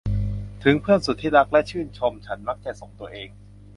[0.63, 3.29] ถึงเพื่อนสุดที่รักและชื่นชมฉันมักจะส่งตัวเอง